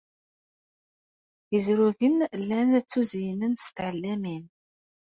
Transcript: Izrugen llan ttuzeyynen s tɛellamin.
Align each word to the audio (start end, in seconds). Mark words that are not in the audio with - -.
Izrugen 1.55 2.17
llan 2.43 2.69
ttuzeyynen 2.81 3.53
s 3.57 3.65
tɛellamin. 3.75 4.43